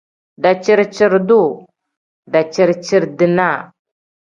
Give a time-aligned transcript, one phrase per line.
[0.43, 1.63] Daciri-ciri-duu pl:
[2.31, 3.67] daciri-ciri-dinaa n.